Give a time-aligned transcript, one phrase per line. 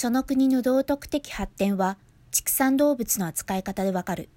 [0.00, 1.98] その国の道徳的発展は
[2.30, 4.30] 畜産動物の扱い方でわかる。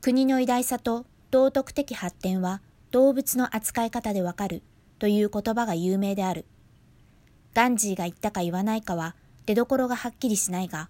[0.00, 2.62] 国の偉大さと道徳的発展は
[2.92, 4.62] 動物の扱い方でわかる
[5.00, 6.44] という言葉が有名である。
[7.52, 10.88] ガンジーが言ったか言わないかは出どころがはっきりしないが、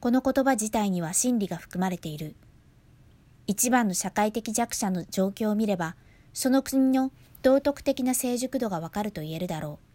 [0.00, 2.34] この言葉自体には真理が含まれている。
[3.46, 5.94] 一番の社会的弱者の状況を見れば、
[6.34, 7.12] その国の
[7.42, 9.85] 道徳的な成熟度がわかると言えるだろう。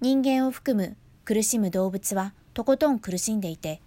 [0.00, 3.80] 人間を含む苦しむ動物はとことん苦しんでいて、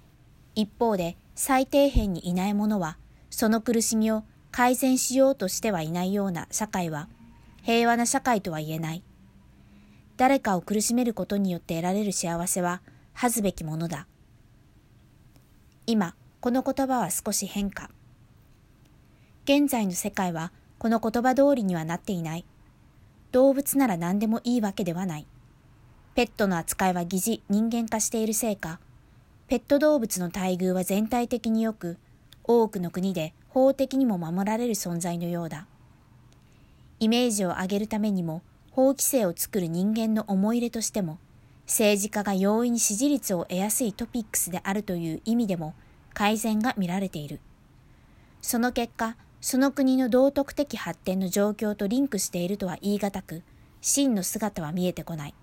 [0.56, 2.98] 一方で最底辺にいない者は、
[3.30, 7.08] その苦しみを改善しようとしてはいないような社会は、
[7.62, 9.04] 平和な社会とは言えない。
[10.18, 12.82] 誰かを苦しめることによって得られる幸せは、
[13.14, 14.08] 恥ずべきものだ。
[15.86, 17.90] 今、この言葉は少し変化。
[19.44, 22.46] 現在の世界はこの言葉通りにはなっていない。
[23.32, 25.28] 動物なら何でもいいわけではない。
[26.20, 28.82] ペットの扱いは疑似人間化しているせいか、
[29.48, 31.96] ペット動物の待遇は全体的に良く、
[32.44, 35.66] 多くの国で法的にも守られる存在のようだ。
[37.00, 41.20] イメージを上げるためにも、法規制を作る人間の思い入れとしても、
[41.68, 45.74] 政治家が容易に支持率を得やすいトピックスであるという意味でも
[46.14, 47.40] 改善が見られている。
[48.42, 53.42] その結果、その国の道徳的発展の状況とリンクしているとは言い難く、
[53.80, 55.34] 真の姿は見えてこない。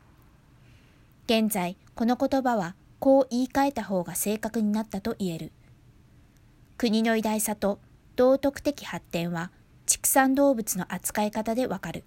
[1.26, 5.52] 現在、この言葉はこう言い換えた方が正確になったと言える。
[6.78, 7.80] 国の偉大さと
[8.14, 9.50] 道徳的発展は
[9.86, 12.04] 畜産動物の扱い方でわかる。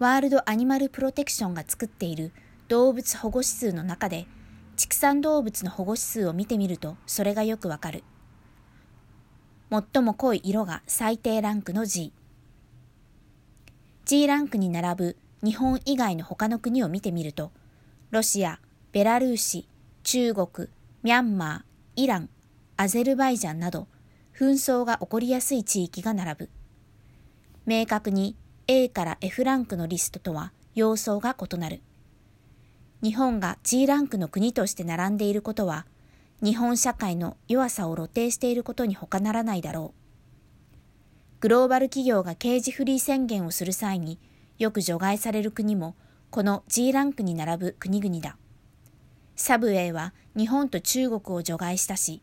[0.00, 2.32] ワールドアニマルプロテクションが作っている
[2.66, 4.26] 動物保護指数の中で
[4.74, 8.02] 畜産動物の保護指数を見てみるとそれがよくわかる。
[9.70, 12.12] 最も濃い色が最低ランクの G。
[14.04, 17.50] G ランクに並ぶ日本以外の他の国を見てみると、
[18.10, 18.60] ロシア、
[18.92, 19.68] ベラルーシ、
[20.04, 20.68] 中国、
[21.02, 22.28] ミャンマー、イラン、
[22.76, 23.88] アゼルバイジャンなど、
[24.38, 26.50] 紛争が起こりやすい地域が並ぶ。
[27.66, 28.36] 明確に
[28.68, 31.80] A から F ランクのリストとは様相が異なる。
[33.02, 35.86] 日本が G ランクの国として並んでいることは、
[36.42, 41.40] 日本社会の弱さを露呈していることに他ならないだろう。
[41.40, 44.20] グローバル企業が刑事フリー宣言をする際に
[44.58, 45.94] よく除外される国も
[46.30, 48.36] この G ランクに並ぶ国々だ。
[49.36, 52.22] サブウェイは日本と中国を除外したし、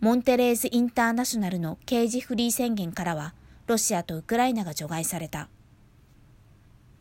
[0.00, 3.34] モンテレーズ・インターナショナルの刑事フリー宣言からは
[3.66, 5.48] ロシアとウクライナが除外された。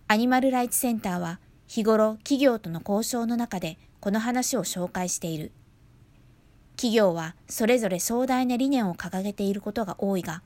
[0.08, 5.52] アニマルライツセンターは日頃企業との交渉の中でこの話を紹介している。
[6.76, 10.44] 企業はそれぞれ壮大な理念を掲げていることが多いが、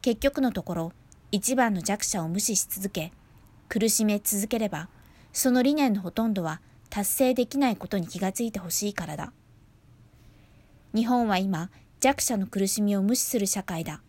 [0.00, 0.92] 結局のところ
[1.32, 3.12] 一番の弱者を無視し続け、
[3.68, 4.88] 苦しめ続ければ、
[5.32, 9.32] その理念のほとんどは達成できないことに気がついてほしいからだ。
[10.94, 11.70] 日本は今、
[12.00, 14.00] 弱者の苦しみを無視する社会だ。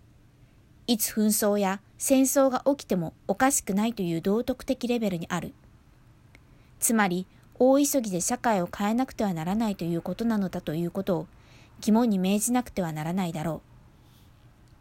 [0.86, 5.54] いつ紛争や戦争が起きてもおかしくないという道徳的レベルにある。
[6.80, 7.26] つまり、
[7.60, 11.28] 大急ぎで社会を変えなくてはならないということなのだということを
[11.82, 13.77] 肝に銘じなくてはならないだろう。